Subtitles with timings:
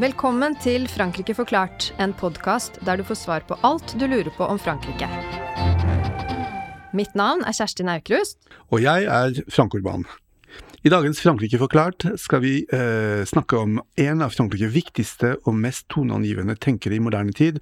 [0.00, 4.46] Velkommen til Frankrike forklart, en podkast der du får svar på alt du lurer på
[4.48, 5.04] om Frankrike.
[6.96, 8.38] Mitt navn er Kjersti Aukrust.
[8.72, 10.06] Og jeg er Frank Urban.
[10.80, 15.90] I dagens Frankrike forklart skal vi eh, snakke om en av Frankrikes viktigste og mest
[15.92, 17.58] toneangivende tenkere i moderne tid,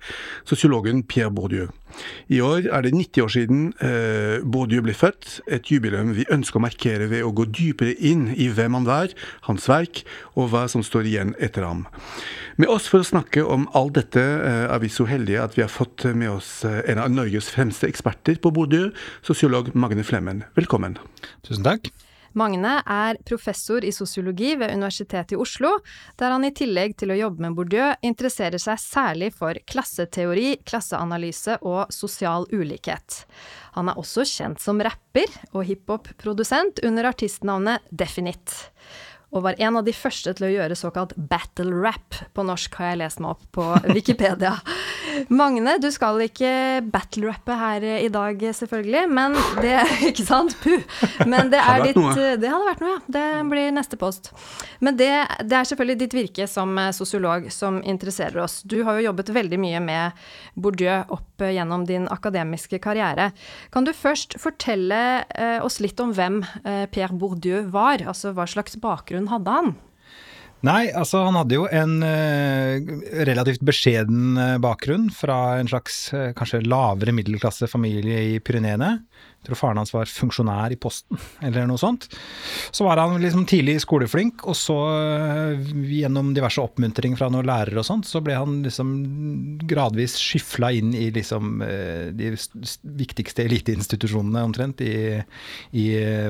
[0.46, 1.66] sosiologen Pierre Bourdieu.
[2.30, 6.62] I år er det 90 år siden eh, Bourdieu ble født, et jubileum vi ønsker
[6.62, 9.10] å markere ved å gå dypere inn i hvem han var,
[9.50, 10.04] hans verk,
[10.38, 11.88] og hva som står igjen etter ham.
[12.54, 15.66] Med oss for å snakke om alt dette eh, er vi så heldige at vi
[15.66, 18.92] har fått med oss eh, en av Norges fremste eksperter på Bourdieu,
[19.26, 20.46] sosiolog Magne Flemmen.
[20.54, 21.02] Velkommen.
[21.42, 21.90] Tusen takk.
[22.36, 25.76] Magne er professor i sosiologi ved Universitetet i Oslo,
[26.20, 31.60] der han i tillegg til å jobbe med Bourdieu interesserer seg særlig for klasseteori, klasseanalyse
[31.62, 33.22] og sosial ulikhet.
[33.78, 38.68] Han er også kjent som rapper og hiphop-produsent under artistnavnet Definite
[39.28, 42.94] og var en av de første til å gjøre såkalt battle rap på norsk, har
[42.94, 44.54] jeg lest meg opp på Wikipedia.
[45.34, 46.50] Magne, du skal ikke
[46.92, 49.76] battle-rappe her i dag, selvfølgelig, men det
[50.08, 50.54] Ikke sant?
[50.62, 50.84] Puh.
[51.28, 53.00] Men det er ditt Det hadde vært noe, ja.
[53.18, 54.30] Det blir neste post.
[54.84, 55.10] Men det,
[55.44, 58.60] det er selvfølgelig ditt virke som sosiolog som interesserer oss.
[58.62, 60.22] Du har jo jobbet veldig mye med
[60.54, 63.30] Bourdieu opp gjennom din akademiske karriere.
[63.74, 65.00] Kan du først fortelle
[65.34, 68.02] eh, oss litt om hvem Per Pierre Bourdieu var?
[68.08, 69.74] Altså hva slags bakgrunn hadde han?
[70.66, 72.78] Nei, altså han hadde jo en uh,
[73.28, 78.96] relativt beskjeden uh, bakgrunn fra en slags uh, kanskje lavere middelklasse familie i Pyreneene.
[79.38, 82.08] Jeg tror faren hans var funksjonær i Posten, eller noe sånt.
[82.74, 84.76] Så var han liksom tidlig skoleflink, og så
[85.88, 88.90] gjennom diverse oppmuntring fra noen lærere og sånt, så ble han liksom
[89.68, 91.62] gradvis skyfla inn i liksom
[92.18, 92.32] de
[92.98, 95.16] viktigste eliteinstitusjonene omtrent i,
[95.72, 95.86] i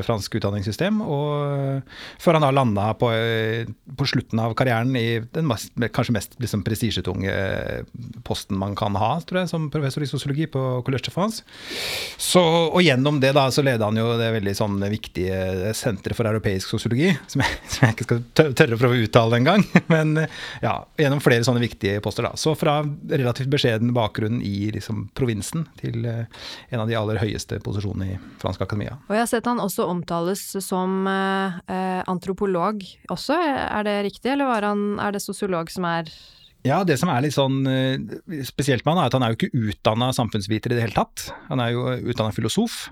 [0.06, 1.82] fransk utdanningssystem, og
[2.22, 3.10] før han da landa på,
[3.98, 7.82] på slutten av karrieren i den mest, kanskje mest liksom, prestisjetunge eh,
[8.26, 11.44] posten man kan ha, tror jeg, som professor i sosiologi på Collège de France.
[12.18, 16.28] Så, og gjennom det da, så leder han jo det veldig sånn viktige senteret for
[16.28, 19.64] europeisk sosiologi, som jeg, som jeg ikke skal tørre å prøve å uttale engang.
[19.92, 20.24] Men
[20.64, 22.34] ja, gjennom flere sånne viktige poster, da.
[22.40, 26.24] Så fra relativt beskjeden bakgrunn i liksom, provinsen til uh,
[26.72, 28.98] en av de aller høyeste posisjonene i fransk akademia.
[29.06, 31.60] Og jeg har sett han også omtales som uh,
[32.10, 32.82] antropolog
[33.12, 36.10] også, er det riktig, eller han, er det sosiolog som er
[36.66, 39.38] ja, det som er litt sånn eh, spesielt med han, er at han er jo
[39.38, 41.28] ikke utdanna samfunnsviter i det hele tatt.
[41.52, 42.88] Han er jo utdanna filosof.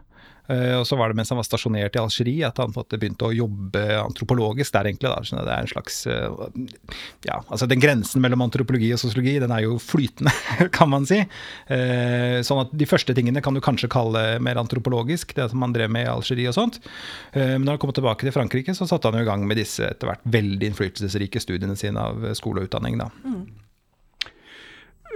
[0.46, 3.34] Uh, og så var det mens han var stasjonert i Algerie at han begynte å
[3.34, 5.10] jobbe antropologisk der, egentlig.
[5.10, 5.42] Da.
[5.42, 6.46] Det er en slags uh,
[7.26, 10.32] Ja, altså den grensen mellom antropologi og sosiologi, den er jo flytende,
[10.76, 11.18] kan man si.
[11.70, 15.74] Uh, sånn at de første tingene kan du kanskje kalle mer antropologisk, det som han
[15.74, 16.78] drev med i Algerie og sånt.
[17.34, 19.84] Men når han kom tilbake til Frankrike, så satte han jo i gang med disse
[19.88, 23.10] etter hvert veldig innflytelsesrike studiene sine av skole og utdanning, da.
[23.24, 23.65] Mm.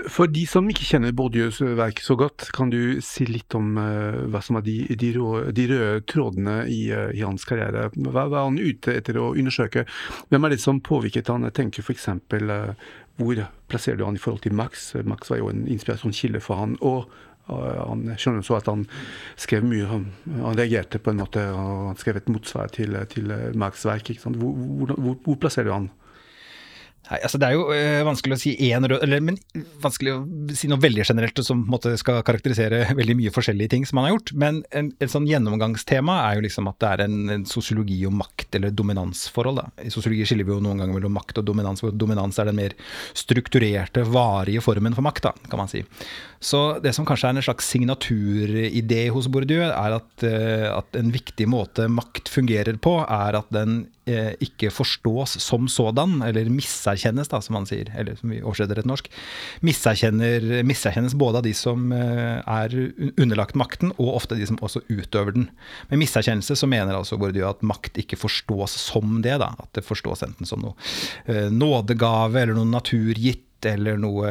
[0.08, 4.24] For de som ikke kjenner Bourdieus verk så godt, kan du si litt om uh,
[4.32, 7.88] hva som er de, de, røde, de røde trådene i, uh, i, hans karriere?
[7.96, 9.84] Hva var han ute etter å undersøke?
[10.32, 11.44] Hvem er det som påvirket han?
[11.48, 12.08] Jeg tenker f.eks.
[12.32, 12.72] Uh,
[13.20, 14.92] hvor plasserer du han i forhold til Max?
[15.04, 16.78] Max var jo en inspirasjonskilde for han.
[16.80, 17.10] og
[17.50, 18.84] han skjønner så at han
[19.40, 20.04] skrev mye, han,
[20.54, 24.12] reagerte på en måte, og han skrev et motsvar til, til Marx' verk.
[24.22, 25.88] Hvor, hvor, hvor, hvor, plasserer du han?
[27.08, 29.38] Nei, altså Det er jo øh, vanskelig å si én rød eller, Men
[29.82, 30.20] vanskelig å
[30.54, 34.14] si noe veldig generelt som måte skal karakterisere veldig mye forskjellige ting som man har
[34.14, 34.34] gjort.
[34.38, 38.18] Men en, et sånn gjennomgangstema er jo liksom at det er en, en sosiologi om
[38.20, 39.62] makt, eller dominansforhold.
[39.62, 39.86] Da.
[39.88, 42.60] I sosiologi skiller vi jo noen ganger mellom makt og dominans, hvor dominans er den
[42.60, 42.76] mer
[43.18, 45.82] strukturerte, varige formen for makt, da, kan man si.
[46.40, 51.10] Så det som kanskje er en slags signaturidé hos Bourdieu, er at, øh, at en
[51.12, 56.48] viktig måte makt fungerer på, er at den øh, ikke forstås som sådan, eller
[56.90, 59.08] miserkjennes, da, som man sier, eller som vi oversetter et norsk,
[59.62, 62.76] miserkjennes både av de som eh, er
[63.16, 65.48] underlagt makten, og ofte de som også utøver den.
[65.90, 69.86] Med miserkjennelse så mener altså Bourdieu at makt ikke forstås som det, da, at det
[69.86, 70.74] forstås enten som noe
[71.26, 74.30] eh, nådegave eller noe naturgitt eller noe,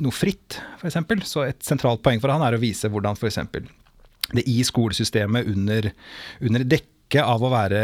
[0.00, 0.96] noe fritt, f.eks.
[1.28, 3.42] Så et sentralt poeng for han er å vise hvordan f.eks.
[4.32, 5.90] det i skolesystemet under,
[6.40, 6.64] under
[7.10, 7.80] ikke av å være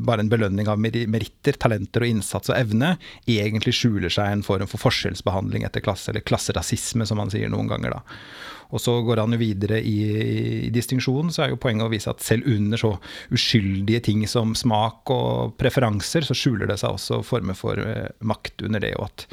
[0.00, 2.94] bare en belønning av meritter, talenter og innsats og evne,
[3.28, 7.68] egentlig skjuler seg en form for forskjellsbehandling etter klasse, eller klasserasisme, som man sier noen
[7.68, 7.98] ganger.
[7.98, 8.00] da.
[8.68, 9.96] Og så går han jo videre i,
[10.66, 12.94] i distinksjonen, så er jo poenget å vise at selv under så
[13.32, 18.64] uskyldige ting som smak og preferanser, så skjuler det seg også former for uh, makt
[18.68, 19.26] under det, og at,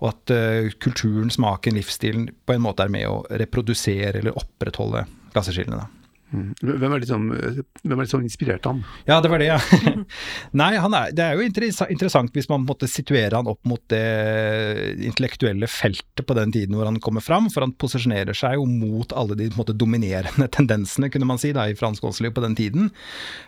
[0.00, 5.06] og at uh, kulturen, smaken, livsstilen på en måte er med å reprodusere eller opprettholde
[5.32, 5.88] klasseskillene.
[5.88, 6.01] Mm.
[6.32, 8.80] Hvem er som, hvem er liksom inspirert han?
[9.04, 9.58] Ja, det var det, ja.
[10.62, 15.68] Nei, er, det er jo interessant hvis man måtte situere han opp mot det intellektuelle
[15.68, 19.36] feltet på den tiden hvor han kommer fram, for han posisjonerer seg jo mot alle
[19.38, 22.88] de måte, dominerende tendensene, kunne man si, da, i fransk åndsliv på den tiden.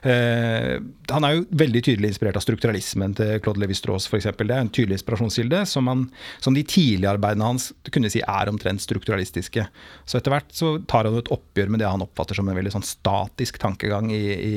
[0.04, 0.76] Eh,
[1.12, 4.28] han er jo veldig tydelig inspirert av strukturalismen til Claude Lévi-Strauss, f.eks.
[4.44, 5.88] Det er en tydelig inspirasjonskilde som,
[6.44, 9.66] som de tidlige arbeidene hans kunne si er omtrent strukturalistiske.
[10.04, 12.73] Så etter hvert så tar han et oppgjør med det han oppfatter som en veldig
[12.74, 14.54] sånn statisk tankegang i, i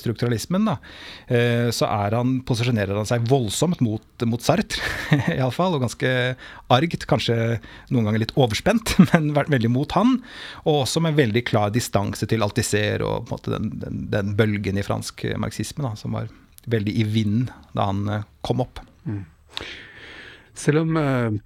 [0.00, 0.68] strukturalismen.
[0.68, 0.76] Da.
[1.26, 4.82] Eh, så han, posisjonerer han seg voldsomt mot, mot Sartre,
[5.38, 6.12] iallfall, og ganske
[6.74, 7.08] argt.
[7.10, 7.58] Kanskje
[7.90, 10.18] noen ganger litt overspent, men veldig mot han.
[10.64, 15.26] Og også med veldig klar distanse til Altisser og den, den, den, bølgen i fransk
[15.40, 16.30] marxisme da, som var
[16.70, 18.80] veldig i vinden da han eh, kom opp.
[19.04, 19.24] Mm.
[20.54, 21.40] Selv om eh,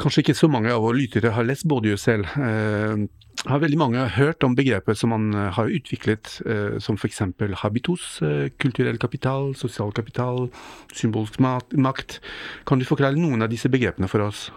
[0.00, 3.04] kanskje ikke så mange av våre lyttere har lest Bourdieu selv, eh,
[3.50, 7.22] har veldig mange hørt om begrepet som han eh, har utviklet, eh, som f.eks.
[7.62, 10.48] habitus, eh, kulturell kapital, sosial kapital,
[10.94, 12.20] symbolsk makt.
[12.66, 14.48] Kan du forklare noen av disse begrepene for oss?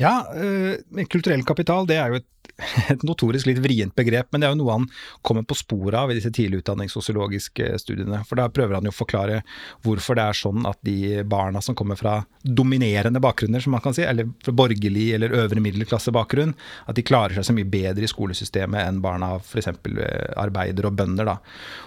[0.00, 0.78] Ja, øh,
[1.10, 2.30] kulturell kapital det er jo et,
[2.92, 4.86] et, notorisk litt vrient begrep, men det er jo noe han
[5.26, 8.20] kommer på sporet av i disse tidlig utdanningssosiologiske studiene.
[8.28, 9.40] For da prøver han jo å forklare
[9.86, 13.96] hvorfor det er sånn at de barna som kommer fra dominerende bakgrunner, som man kan
[13.96, 16.54] si, eller fra borgerlig eller øvre middelklassebakgrunn,
[16.90, 19.70] at de klarer seg så mye bedre i skolesystemet enn barna av f.eks.
[19.70, 21.30] Eh, arbeidere og bønder.
[21.30, 21.38] Da.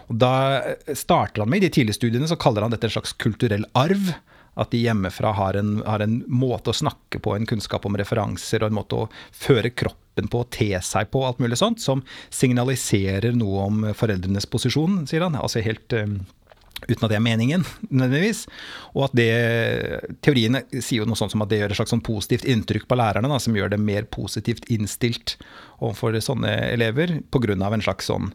[0.07, 0.33] Og da
[0.92, 4.15] starter han med, i de tidlige studiene, så kaller han dette en slags kulturell arv.
[4.57, 8.63] At de hjemmefra har en, har en, måte å snakke på, en kunnskap om referanser
[8.63, 12.01] og en måte å føre kroppen på, te seg på, alt mulig sånt, som
[12.33, 15.38] signaliserer noe om foreldrenes posisjon, sier han.
[15.38, 16.19] Altså helt um,
[16.88, 18.45] uten at det er meningen, nødvendigvis.
[18.95, 19.30] Og at det
[20.25, 22.98] Teoriene sier jo noe sånt som at det gjør et slags sånn positivt inntrykk på
[22.98, 25.38] lærerne, da, som gjør det mer positivt innstilt
[25.77, 27.57] overfor sånne elever, pga.
[27.57, 28.33] en slags sånn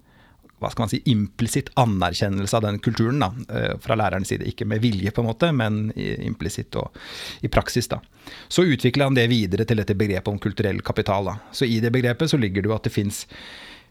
[0.63, 4.47] hva skal man si, implisitt anerkjennelse av den kulturen da, eh, fra lærerens side.
[4.49, 6.97] Ikke med vilje, på en måte, men implisitt og
[7.43, 7.89] i praksis.
[7.89, 8.01] da.
[8.49, 11.25] Så utvikler han det videre til dette begrepet om kulturell kapital.
[11.25, 11.37] da.
[11.53, 13.27] Så i det begrepet så ligger det jo at det fins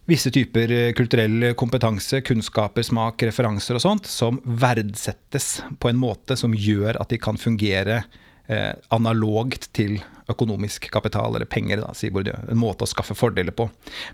[0.09, 6.37] visse typer eh, kulturell kompetanse, kunnskaper, smak, referanser og sånt, som verdsettes på en måte
[6.39, 8.03] som gjør at de kan fungere
[8.47, 9.99] eh, analogt til
[10.33, 12.37] økonomisk kapital, eller penger, da, sier Bourdieu.
[12.51, 13.69] En måte å skaffe fordeler på.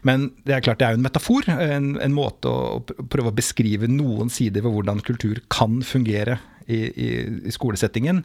[0.08, 1.50] Men det er klart det er jo en metafor.
[1.54, 6.78] En, en måte å prøve å beskrive noen sider ved hvordan kultur kan fungere i,
[6.78, 7.10] i,
[7.48, 8.24] i skolesettingen.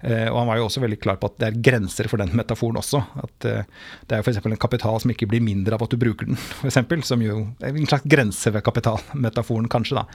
[0.00, 2.34] Eh, og han var jo også veldig klar på at det er grenser for den
[2.36, 3.00] metaforen også.
[3.22, 3.64] At eh,
[4.08, 4.42] det er f.eks.
[4.42, 6.82] en kapital som ikke blir mindre av at du bruker den, f.eks.
[7.08, 10.02] Som jo er en slags grense ved kapitalmetaforen, kanskje.
[10.02, 10.06] da.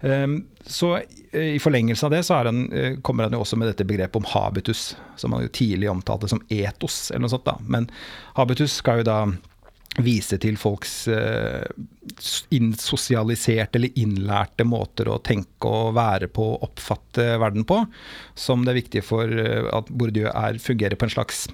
[0.00, 3.70] Ehm, så eh, i forlengelse av det så han, eh, kommer han jo også med
[3.70, 7.46] dette begrepet om habitus, som han jo tidlig omtalte som etos, eller noe sånt.
[7.48, 7.56] da.
[7.66, 7.90] Men
[8.36, 9.20] habitus skal jo da
[9.96, 11.08] vise til folks
[12.76, 17.78] sosialiserte eller innlærte måter å tenke og være på, og oppfatte verden på,
[18.36, 21.46] som det er viktig for at Bourdieu er, fungerer på en slags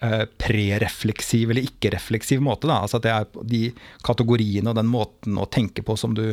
[0.00, 2.66] prerefleksiv eller ikke-refleksiv måte.
[2.66, 2.80] Da.
[2.82, 3.62] Altså at det er de
[4.02, 6.32] kategoriene og den måten å tenke på som du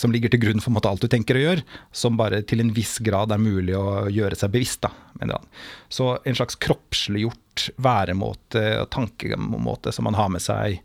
[0.00, 1.64] som ligger til grunn for alt du tenker å gjøre,
[1.94, 4.84] som bare til en viss grad er mulig å gjøre seg bevisst.
[4.84, 5.40] da.
[5.92, 7.43] Så en slags kroppsliggjort
[7.76, 10.80] væremåte og tankemåte som man har med seg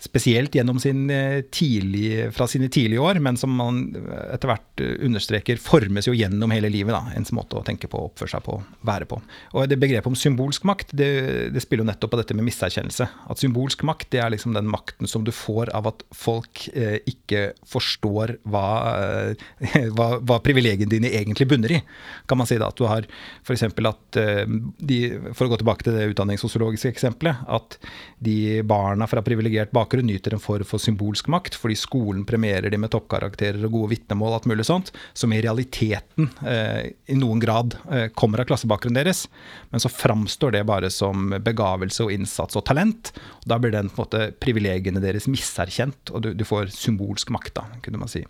[0.00, 4.82] spesielt gjennom sin eh, tidlig, fra sine tidlige år, men som man eh, etter hvert
[4.82, 6.94] eh, understreker formes jo gjennom hele livet.
[6.94, 8.56] da, Ens måte å tenke på, oppføre seg på,
[8.86, 9.20] være på.
[9.52, 11.10] Og det Begrepet om symbolsk makt det,
[11.54, 13.08] det spiller jo nettopp på dette med miserkjennelse.
[13.32, 16.98] At symbolsk makt det er liksom den makten som du får av at folk eh,
[17.08, 18.66] ikke forstår hva,
[19.04, 21.82] eh, hva, hva privilegiene dine egentlig bunner i.
[22.30, 23.08] Kan man si da, at du har
[23.44, 23.68] f.eks.
[23.68, 24.44] at eh,
[24.80, 25.00] de,
[25.36, 27.76] For å gå tilbake til det utdanningssosiologiske eksempelet, at
[28.22, 32.80] de barna fra privilegert bakgrunn nyter en form for symbolsk makt, fordi skolen premierer de
[32.80, 37.76] med toppkarakterer og gode vitnemål, alt mulig sånt, som i realiteten eh, i noen grad
[37.90, 39.26] eh, kommer av klassebakgrunnen deres.
[39.70, 43.12] Men så framstår det bare som begavelse og innsats og talent.
[43.42, 47.32] og Da blir den på en måte privilegiene deres miserkjent, og du, du får symbolsk
[47.34, 48.24] makt, da, kunne man si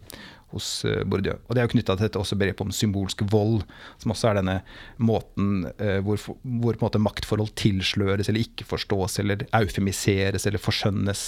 [0.54, 1.36] hos uh, Bourdieu.
[1.46, 3.62] Og Det er jo knytta til dette også begrepet om symbolsk vold,
[4.02, 4.56] som også er denne
[4.98, 11.24] måten uh, hvor, hvor, måte maktforhold tilsløres eller ikke forstås eller eufemiseres eller forskjønnes.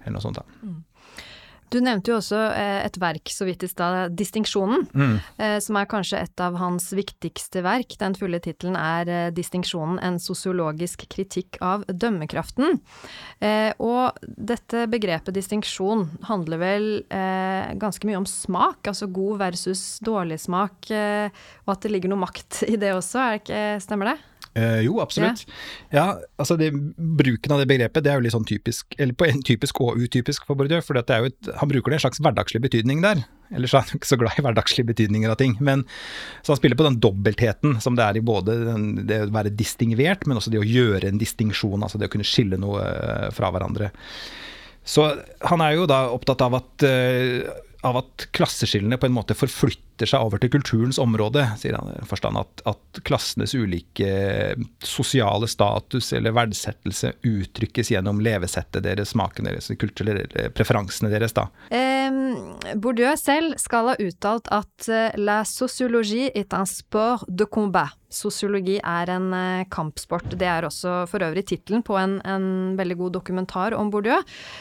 [0.00, 0.40] eller noe sånt.
[0.40, 0.60] Da.
[0.62, 0.78] Mm.
[1.70, 5.16] Du nevnte jo også eh, et verk så vidt i stad, 'Distinksjonen', mm.
[5.40, 7.94] Eh, som er kanskje et av hans viktigste verk.
[8.00, 12.80] Den fulle tittelen er eh, 'Distinksjonen en sosiologisk kritikk av dømmekraften'.
[13.80, 14.18] Og
[14.50, 16.86] dette begrepet distinksjon handler vel
[17.80, 22.64] ganske mye om smak, altså god versus dårlig smak, og at det ligger noe makt
[22.68, 24.18] i det også, er stemmer det?
[24.58, 25.44] Eh, jo, absolutt.
[25.94, 29.28] Ja, altså det, Bruken av det begrepet det er jo litt sånn typisk, eller på
[29.28, 30.80] en typisk og utypisk for Bourdieu.
[30.82, 33.22] For han bruker det en slags hverdagslig betydning der.
[33.54, 35.56] Ellers er han ikke så glad i hverdagslige betydninger av ting.
[35.62, 35.86] Men,
[36.42, 39.54] så han spiller på den dobbeltheten som det er i både den, det å være
[39.54, 41.80] distingvert, men også det å gjøre en distinksjon.
[41.82, 43.92] Altså det å kunne skille noe eh, fra hverandre.
[44.86, 45.12] Så
[45.46, 47.50] han er jo da opptatt av at uh,
[47.86, 51.92] av at klasseskillene på en måte forflytter seg over til kulturens område, sier han.
[51.96, 54.10] i forstand at, at klassenes ulike
[54.84, 61.36] sosiale status eller verdsettelse uttrykkes gjennom levesettet deres, smaken deres, kulturelle preferansene deres.
[61.36, 61.48] da.
[61.74, 67.99] Eh, Bourdieu selv skal ha uttalt at eh, la sociologie est un sport de combat.
[68.10, 70.34] Sosiologi er en eh, kampsport.
[70.38, 72.48] Det er også for øvrig tittelen på en, en,
[72.78, 74.18] veldig god dokumentar om Bourdieu.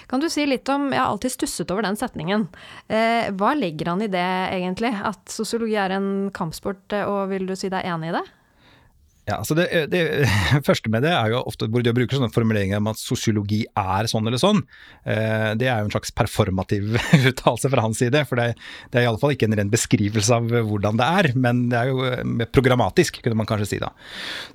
[0.09, 2.47] Kan du si litt om Jeg har alltid stusset over den setningen.
[2.87, 4.93] Eh, hva legger han i det, egentlig?
[4.93, 8.25] At sosiologi er en kampsport, eh, og vil du si deg enig i det?
[9.29, 10.01] Ja, altså det, det,
[10.67, 14.25] første med det er jo ofte de bruker sånne formuleringer om at sosiologi er sånn
[14.25, 14.63] eller sånn.
[15.05, 16.97] Eh, det er jo en slags performativ
[17.29, 18.23] uttalelse fra hans side.
[18.29, 18.55] For det,
[18.89, 22.07] det er iallfall ikke en ren beskrivelse av hvordan det er, men det er jo
[22.09, 23.91] eh, programmatisk, kunne man kanskje si da.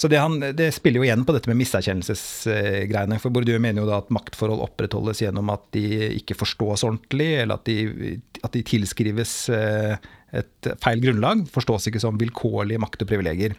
[0.01, 3.21] Så det, han, det spiller jo igjen på dette med miserkjennelsesgreiene.
[3.23, 5.87] For Bourdieu mener jo da at maktforhold opprettholdes gjennom at de
[6.19, 12.01] ikke forstås ordentlig, eller at de, at de tilskrives eh, et feil grunnlag, forstås ikke
[12.03, 13.55] som vilkårlige makt og privilegier.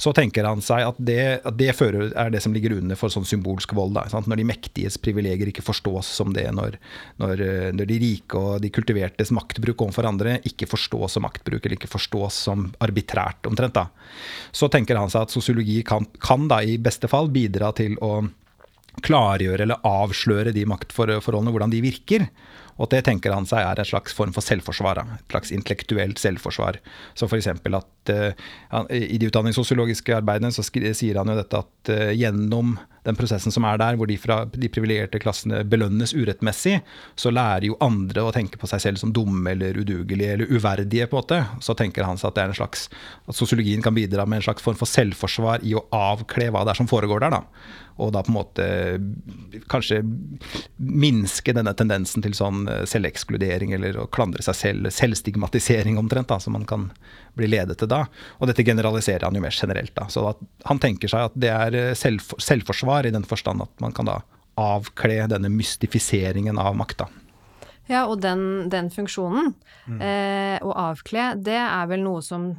[0.00, 3.12] Så tenker han seg at det, at det fører, er det som ligger under for
[3.12, 3.96] sånn symbolsk vold.
[3.96, 6.76] Da, når de mektiges privilegier ikke forstås som det, når,
[7.22, 7.44] når,
[7.76, 11.90] når, de rike og de kultivertes maktbruk overfor andre ikke forstås som maktbruk, eller ikke
[11.90, 13.78] forstås som arbitrært, omtrent.
[13.78, 13.88] da.
[14.52, 18.20] Så tenker han seg at sosiologi kan, kan da i beste fall bidra til å
[19.06, 22.26] klargjøre eller avsløre de maktforholdene, hvordan de virker.
[22.80, 25.02] Og det tenker han seg er en slags form for selvforsvar.
[25.04, 26.80] Et slags intellektuelt selvforsvar.
[27.18, 27.50] Så f.eks.
[27.52, 33.16] at uh, i de utdanningssosiologiske arbeidene så sier han jo dette at uh, gjennom den
[33.18, 36.80] prosessen som er der, hvor de fra de privilegerte klassene belønnes urettmessig,
[37.18, 41.08] så lærer jo andre å tenke på seg selv som dumme eller udugelige eller uverdige,
[41.10, 41.42] på en måte.
[41.64, 42.88] Så tenker han seg at det er en slags,
[43.26, 46.74] at sosiologien kan bidra med en slags form for selvforsvar i å avkle hva det
[46.74, 47.38] er som foregår der.
[47.40, 47.44] da.
[48.00, 48.66] Og da på en måte
[49.70, 50.00] kanskje
[50.78, 56.40] minske denne tendensen til sånn eh, selvekskludering eller å klandre seg selv, selvstigmatisering omtrent, da,
[56.40, 56.88] som man kan
[57.36, 58.04] bli ledet til da.
[58.38, 59.92] Og dette generaliserer han jo mer generelt.
[59.96, 60.08] da.
[60.12, 60.24] Så
[60.64, 64.08] han tenker seg at det er eh, selv, selvforsvar i den forstand at man kan
[64.10, 64.20] da
[64.60, 67.06] avkle denne mystifiseringen av makta.
[67.90, 69.52] Ja, og den, den funksjonen,
[69.90, 69.98] mm.
[69.98, 72.52] eh, å avkle, det er vel noe som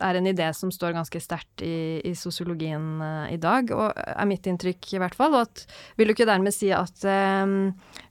[0.00, 4.28] er en idé som står ganske sterkt i, i sosiologien eh, i dag, og er
[4.30, 5.36] mitt inntrykk i hvert fall.
[5.36, 5.66] Og at,
[5.98, 7.44] vil du ikke dermed si at eh,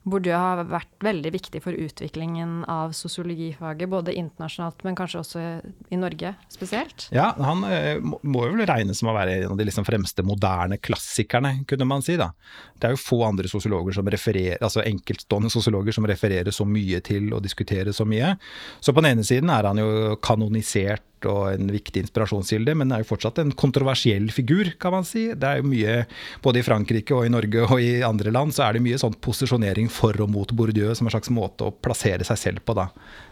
[0.08, 5.42] Bourdieu har vært veldig viktig for utviklingen av sosiologifaget, både internasjonalt, men kanskje også
[5.90, 7.08] i Norge spesielt?
[7.14, 10.22] Ja, han eh, må jo vel regnes som å være en av de liksom fremste
[10.26, 12.14] moderne klassikerne, kunne man si.
[12.20, 12.30] da.
[12.78, 17.00] Det er jo få andre sosiologer som refererer, altså enkeltstående sosiologer som refererer så mye
[17.04, 18.34] til og diskutere så mye.
[18.80, 23.02] Så på den ene siden er han jo kanonisert og en viktig inspirasjonskilde, men er
[23.02, 25.24] jo fortsatt en kontroversiell figur, kan man si.
[25.34, 25.96] Det er jo mye,
[26.44, 29.16] både i Frankrike og i Norge og i andre land, så er det mye sånn
[29.24, 32.88] posisjonering for og mot Bourdieu som en slags måte å plassere seg selv på, da,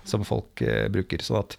[0.08, 1.22] som folk eh, bruker.
[1.22, 1.58] Sånn at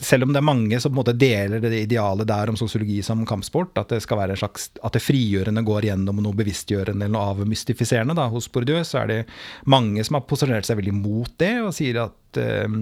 [0.00, 2.98] selv om det er mange som på en måte deler det idealet der om sosiologi
[3.04, 7.06] som kampsport, at det skal være en slags, at det frigjørende går gjennom noe bevisstgjørende
[7.06, 9.18] eller noe avmystifiserende da, hos Bourdieu, så er det
[9.70, 12.80] mange som har posisjonert seg veldig mot det, og sier at eh,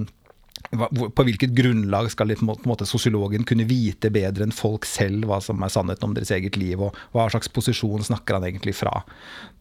[0.71, 5.40] på hvilket grunnlag skal på en måte sosiologen kunne vite bedre enn folk selv hva
[5.44, 9.02] som er sannheten om deres eget liv, og hva slags posisjon snakker han egentlig fra?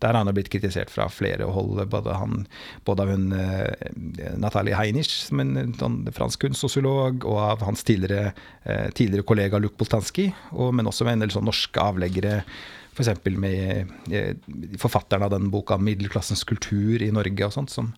[0.02, 2.46] Der har han blitt kritisert fra flere hold, både, han,
[2.88, 3.90] både av hun eh,
[4.40, 8.34] Natalie Heinisch, som en sånn, fransk kunstsosiolog, og av hans tidligere,
[8.64, 12.42] eh, tidligere kollega Luc Boltanski, og, men også med en del sånn norske avleggere
[12.94, 13.10] F.eks.
[13.24, 14.36] For med eh,
[14.78, 17.94] forfatteren av den boka 'Middelklassens kultur i Norge', og sånt, som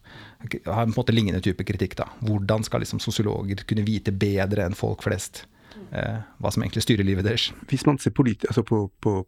[0.66, 1.96] har en måte lignende type kritikk.
[1.96, 2.10] da.
[2.22, 5.46] Hvordan skal liksom sosiologer kunne vite bedre enn folk flest
[5.92, 7.52] eh, hva som egentlig styrer livet deres?
[7.68, 8.12] Hvis man ser
[8.48, 9.26] altså på, på,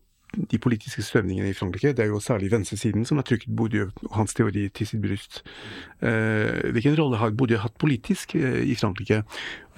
[0.51, 4.11] de politiske strømningene i Frankrike, det er jo særlig venstresiden som har trykket Bourdieu og
[4.11, 5.39] hans teori til sitt bryst.
[6.01, 9.23] Eh, hvilken rolle har Bourdieu hatt politisk eh, i Frankrike?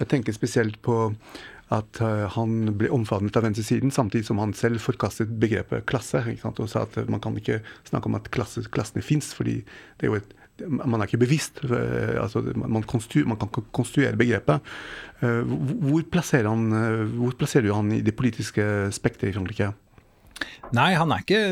[0.00, 1.12] Jeg tenker spesielt på
[1.70, 6.22] at uh, han ble omfavnet av venstresiden, samtidig som han selv forkastet begrepet klasse.
[6.42, 9.60] og sa at man kan ikke snakke om at klasse, klassene fins, fordi
[10.00, 11.62] det er jo et man er ikke bevisst.
[11.64, 14.60] Uh, altså man, konstruer, man, kan konstruere begrepet.
[15.22, 16.66] Uh, hvor, plasserer han,
[17.16, 18.62] hvor plasserer du han i det politiske
[18.92, 19.70] spekteret i Frankrike?
[20.76, 21.42] Nei, han er ikke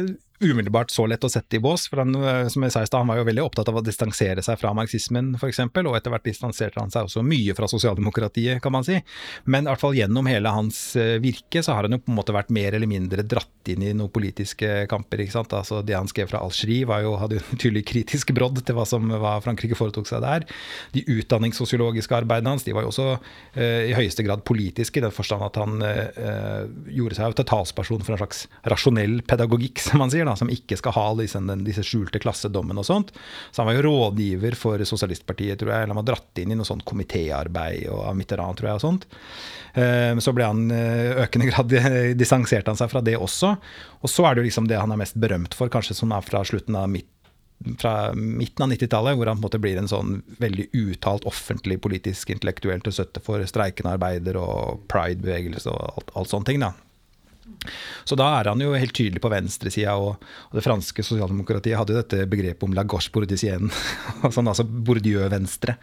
[0.40, 1.88] umiddelbart så lett å sette i bås.
[1.88, 3.84] for han, eh, som jeg sa i sted, han var jo veldig opptatt av å
[3.84, 8.62] distansere seg fra marxismen, f.eks., og etter hvert distanserte han seg også mye fra sosialdemokratiet,
[8.62, 9.00] kan man si.
[9.44, 12.18] Men i hvert fall gjennom hele hans eh, virke så har han jo på en
[12.18, 15.24] måte vært mer eller mindre dratt inn i noen politiske kamper.
[15.24, 15.52] ikke sant?
[15.52, 18.86] Altså Det han skrev fra Algerie, var jo, hadde jo tydelig kritisk brodd til hva
[18.88, 20.46] som hva Frankrike foretok seg der.
[20.94, 23.08] De utdanningssosiologiske arbeidene hans de var jo også
[23.58, 28.04] eh, i høyeste grad politiske, i den forstand at han eh, gjorde seg til talsperson
[28.04, 31.84] for en slags rasjonell pedagogikk, som man sier da, som ikke skal ha disse, disse
[31.86, 33.12] skjulte klassedommene og sånt.
[33.50, 35.82] Så han var jo rådgiver for Sosialistpartiet, tror jeg.
[35.82, 39.08] Eller han var dratt inn i noe sånt komitéarbeid av Mitterrand, tror jeg, og sånt.
[39.78, 41.76] Eh, så ble han eh, økende grad
[42.18, 43.54] distanserte han seg fra det også.
[44.02, 46.26] Og så er det jo liksom det han er mest berømt for, kanskje som er
[46.26, 47.12] fra slutten av midt
[47.78, 51.80] fra midten av 90-tallet, hvor han på en måte blir en sånn veldig uttalt offentlig
[51.82, 56.62] politisk intellektuell til støtte for streikende arbeider og pride-bevegelse og alt, alt sånne ting.
[56.62, 56.70] da.
[58.08, 61.94] Så da er han jo helt tydelig på venstresida, og, og det franske sosialdemokratiet hadde
[61.94, 63.68] jo dette begrepet om la gauche bourdisienne,
[64.34, 65.76] sånn, altså Bourdieu-venstre,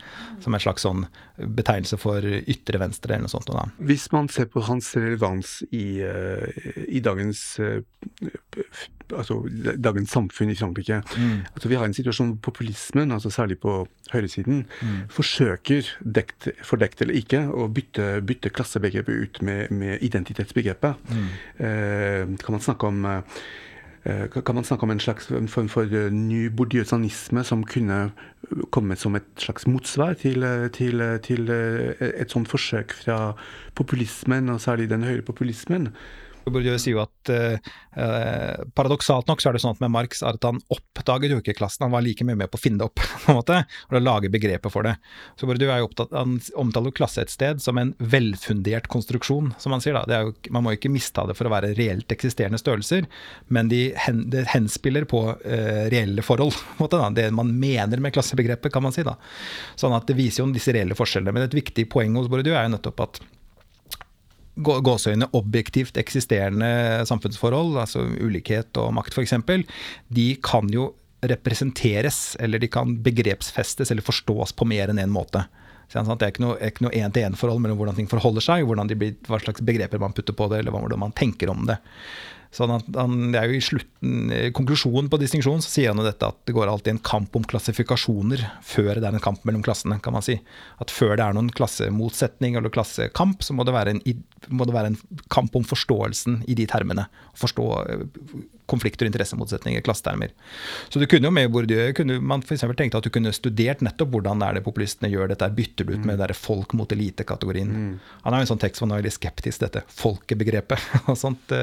[0.44, 1.06] som en slags sånn
[1.38, 3.52] betegnelse for ytre venstre eller noe sånt.
[3.52, 3.68] Da.
[3.86, 6.46] Hvis man ser på hans relevans i, uh,
[6.88, 7.82] i dagens uh,
[9.14, 9.42] altså
[9.78, 11.02] dagens samfunn i Frankrike.
[11.18, 11.44] Mm.
[11.54, 14.96] Altså, vi har en situasjon hvor populismen, altså særlig på høyresiden, mm.
[15.10, 21.06] forsøker, dekt, fordekt eller ikke, å bytte, bytte klassebegrepet ut med, med identitetsbegrepet.
[21.12, 21.30] Mm.
[21.68, 23.22] Eh, kan man snakke om eh,
[24.30, 28.12] kan man snakke om en slags en form for uh, ny bourdieusanisme som kunne
[28.70, 33.34] komme som et slags motsvar til, til, til et sånt forsøk fra
[33.74, 35.90] populismen, og særlig den høyre populismen?
[36.54, 37.74] Bourdieu sier jo at eh,
[38.78, 41.86] paradoksalt nok så er det sånn at med Marx at han oppdaget jo ikke klassen,
[41.88, 44.32] han var like mye med på å finne det opp, på en måte, og lage
[44.34, 44.96] begrepet for det.
[45.40, 49.54] Så Bourdieu er jo opptatt, han omtaler jo klasse et sted som en velfundert konstruksjon,
[49.62, 49.98] som han sier.
[49.98, 50.22] da.
[50.26, 53.08] Jo, man må jo ikke mista det for å være reelt eksisterende størrelser,
[53.48, 56.56] men de hen, det henspiller på eh, reelle forhold.
[56.78, 57.12] på en måte da.
[57.16, 59.06] Det man mener med klassebegrepet, kan man si.
[59.06, 59.18] da.
[59.80, 61.34] Sånn at det viser jo disse reelle forskjellene.
[61.36, 63.24] Men et viktig poeng hos Bourdieu er jo nettopp at
[64.56, 69.36] gåseøyne objektivt eksisterende samfunnsforhold, altså ulikhet og makt f.eks.,
[70.08, 70.94] de kan jo
[71.26, 75.46] representeres, eller de kan begrepsfestes eller forstås på mer enn én en måte.
[75.92, 78.66] Det er ikke noe én-til-én-forhold mellom hvordan ting forholder seg,
[78.98, 81.78] blir, hva slags begreper man putter på det, eller hvordan man tenker om det.
[82.56, 86.06] Sånn at han, det er jo i slutten, Konklusjonen på distinksjonen så sier han jo
[86.06, 89.64] dette at det går alltid en kamp om klassifikasjoner før det er en kamp mellom
[89.66, 89.98] klassene.
[90.04, 90.38] kan man si.
[90.80, 94.04] At før det er noen klassemotsetning eller klassekamp, så må det være en,
[94.56, 95.00] må det være en
[95.34, 97.10] kamp om forståelsen i de termene.
[97.36, 98.06] Forstå eh,
[98.72, 100.32] konflikter og interessemotsetninger, klassetermer.
[100.90, 104.14] Så du kunne jo med Bourdieu kunne man for tenkte at du kunne studert nettopp
[104.16, 106.92] hvordan det er det populistene gjør dette, bytter du ut med det der folk mot
[106.92, 107.76] elite-kategorien.
[107.76, 107.92] Mm.
[108.24, 111.20] Han har jo en sånn tekst hvor han er veldig skeptisk til dette folkebegrepet og
[111.20, 111.54] sånt.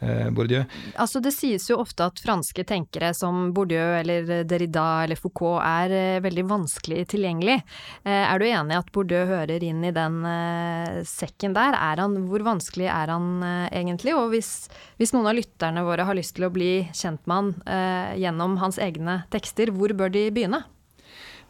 [0.00, 0.64] Eh, Bourdieu.
[0.98, 5.94] Altså Det sies jo ofte at franske tenkere som Bourdieu eller Derrida eller Foucault er
[5.94, 7.60] eh, veldig vanskelig tilgjengelig.
[8.02, 10.20] Eh, er du enig i at Bourdieu hører inn i den
[11.08, 11.76] sekken der?
[11.98, 14.14] Han, hvor vanskelig er han egentlig?
[14.16, 18.18] Og hvis, hvis, noen av lytterne våre har lyst til å bli kjent med han
[18.18, 20.64] gjennom hans egne tekster, hvor bør de begynne?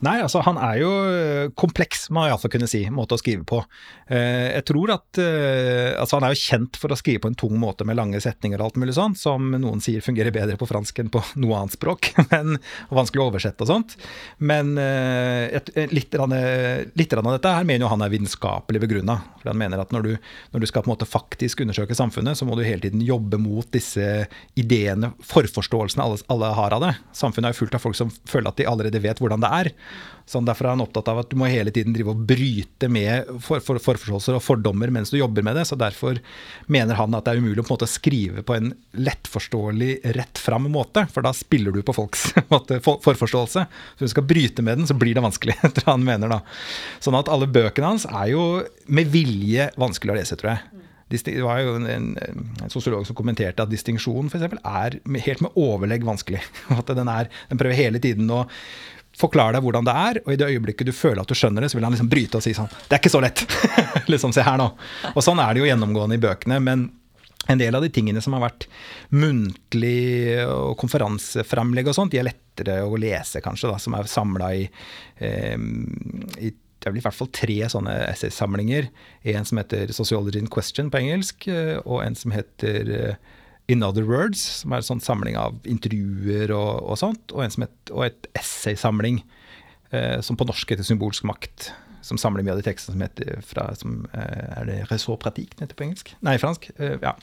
[0.02, 2.82] Nei, altså han er jo eh, kompleks, må jeg iallfall kunne si.
[2.92, 3.60] Måte å skrive på.
[4.08, 7.38] Eh, jeg tror at eh, Altså han er jo kjent for å skrive på en
[7.38, 10.68] tung måte med lange setninger og alt mulig sånt, som noen sier fungerer bedre på
[10.68, 12.10] fransk enn på noe annet språk.
[12.32, 12.58] Men,
[12.90, 13.96] og vanskelig å oversette og sånt.
[14.38, 19.18] Men litt, litt av dette her mener jo han er vitenskapelig begrunna.
[19.40, 20.12] For han mener at når du,
[20.54, 23.38] når du, skal på en måte faktisk undersøke samfunnet, så må du hele tiden jobbe
[23.40, 24.26] mot disse
[24.58, 26.94] ideene, forforståelsene alle, alle har av det.
[27.16, 29.72] Samfunnet er jo fullt av folk som føler at de allerede vet hvordan det er.
[30.24, 33.28] Sånn Derfor er han opptatt av at du må hele tiden drive og bryte med
[33.44, 35.66] for, for, forforståelser og fordommer mens du jobber med det.
[35.68, 36.16] Så derfor
[36.72, 40.40] mener han at det er umulig å på en måte skrive på en lettforståelig, rett
[40.40, 41.04] fram måte.
[41.12, 43.66] For da spiller du på folks måte, for, forforståelse.
[43.68, 46.40] Så hvis du skal bryte med den, så blir det vanskelig, tror han mener da.
[47.04, 48.46] Sånn at alle bøkene hans er jo
[48.88, 50.84] med vilje vanskelig å lese, tror jeg.
[51.12, 52.06] Det var jo en, en,
[52.64, 54.56] en sosiolog som kommenterte at distinksjon f.eks.
[54.56, 56.40] er helt med overlegg vanskelig.
[56.80, 58.46] At den, er, den prøver hele tiden å
[59.18, 61.70] forklare deg hvordan det er, og i det øyeblikket du føler at du skjønner det,
[61.72, 63.44] så vil han liksom bryte og si sånn Det er ikke så lett!
[64.12, 64.68] liksom, se her nå.
[65.14, 66.60] Og sånn er det jo gjennomgående i bøkene.
[66.64, 66.90] men
[67.46, 68.66] en del av de tingene som har vært
[69.12, 74.48] muntlig og konferanseframlegg og sånt, de er lettere å lese, kanskje, da, som er samla
[74.56, 74.62] i,
[75.20, 75.58] eh,
[76.40, 78.90] i det er i hvert fall tre sånne essaysamlinger.
[79.32, 83.14] En som heter 'Sociology in Question' på engelsk, eh, og en som heter eh,
[83.72, 87.92] In Other Words, som er en sånn samling av intervjuer og, og sånt, og, et,
[87.94, 89.22] og et essaysamling
[89.94, 91.70] eh, som på norsk heter Symbolsk makt.
[92.04, 95.56] Som samler mye av de tekstene som heter fra, som, eh, Er det Ressort Pratique
[95.56, 96.12] det heter på engelsk?
[96.26, 96.68] Nei, fransk.
[96.76, 97.14] Eh, ja.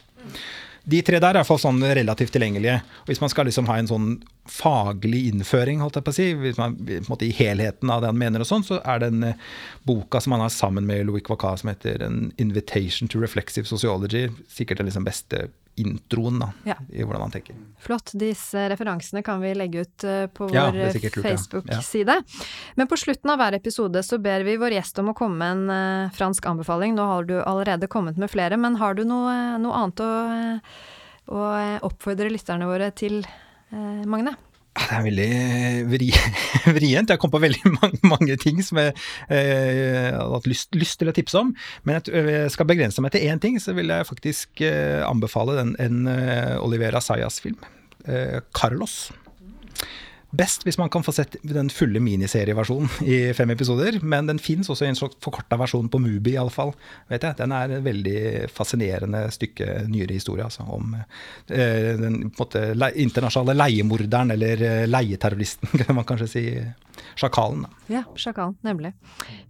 [0.90, 2.80] De tre der er iallfall sånn relativt tilgjengelige.
[3.04, 4.08] Og hvis man skal liksom ha en sånn
[4.50, 6.76] faglig innføring, holdt jeg på å si, hvis man,
[7.08, 9.50] måte i helheten av det han mener og sånn, så er den eh,
[9.88, 14.28] boka som han har sammen med Louis Quacca som heter An Invitation to Reflexive Sociology,
[14.50, 15.48] sikkert den liksom beste
[15.80, 16.76] introen da, Ja.
[16.90, 17.56] i hvordan han tenker.
[17.80, 18.12] Flott.
[18.14, 20.90] Disse referansene kan vi legge ut eh, på vår ja.
[20.92, 22.18] Facebook-side.
[22.76, 25.52] Men på slutten av hver episode så ber vi vår gjest om å komme med
[25.52, 26.96] en uh, fransk anbefaling.
[26.98, 30.12] Nå har du allerede kommet med flere, men har du noe, noe annet å,
[31.32, 31.46] å
[31.88, 33.22] oppfordre lytterne våre til,
[33.72, 34.36] Magne?
[34.72, 35.32] Ah, Det er veldig
[35.92, 36.08] vri,
[36.78, 37.12] vrient.
[37.12, 38.94] Jeg kom på veldig mange, mange ting som jeg
[39.28, 41.52] eh, hadde hatt lyst, lyst til å tipse om.
[41.84, 45.58] Men jeg, jeg skal begrense meg til én ting, så vil jeg faktisk eh, anbefale
[45.60, 47.60] den, en eh, Olivera Sayas-film.
[48.08, 49.12] Eh, 'Carlos'.
[50.32, 54.70] Best hvis man kan få sett den fulle miniserieversjonen i fem episoder, men den fins
[54.72, 56.72] også i en slags forkorta versjon på Mubi, iallfall.
[57.12, 58.22] Den er et veldig
[58.54, 64.64] fascinerende stykke nyere historie, altså, om eh, den på en måte, le internasjonale leiemorderen, eller
[64.68, 66.46] eh, leieterroristen, kan man kanskje si.
[67.18, 67.64] Sjakalen.
[67.64, 67.70] Da.
[67.92, 68.92] Ja, sjakalen, nemlig.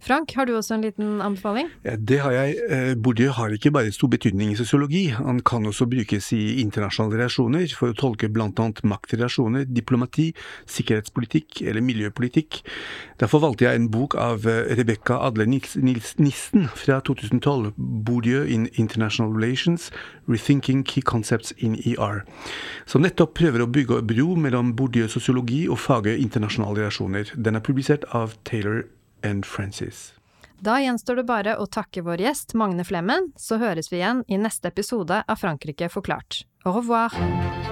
[0.00, 1.68] Frank, har du også en liten anbefaling?
[1.86, 2.56] Ja, det har jeg.
[2.70, 7.20] Eh, Bourdieu har ikke bare stor betydning i sosiologi, han kan også brukes i internasjonale
[7.20, 8.48] relasjoner for å tolke bl.a.
[8.88, 10.30] maktrelasjoner, diplomati,
[10.72, 12.62] sikkerhetspolitikk eller miljøpolitikk.
[13.20, 19.32] Derfor valgte jeg en bok av eh, Rebekka Nils Nissen fra 2012, Bourdieu in International
[19.32, 19.90] Relations,
[20.28, 22.24] Rethinking Key Concepts in ER,
[22.86, 27.30] som nettopp prøver å bygge bro mellom Bourdieu sosiologi og faget internasjonale relasjoner.
[27.36, 28.84] Den er publisert av Taylor
[29.22, 30.12] and Francis.
[30.62, 34.38] Da gjenstår det bare å takke vår gjest Magne Flemmen, så høres vi igjen i
[34.38, 36.44] neste episode av Frankrike forklart.
[36.62, 37.71] Au revoir!